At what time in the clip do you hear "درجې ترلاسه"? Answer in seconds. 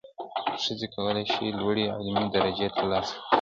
2.35-3.13